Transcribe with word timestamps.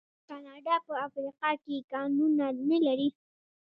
آیا 0.03 0.13
کاناډا 0.29 0.75
په 0.87 0.93
افریقا 1.07 1.51
کې 1.63 1.87
کانونه 1.91 2.45
نلري؟ 2.69 3.09